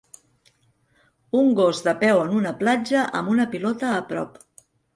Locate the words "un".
1.41-1.51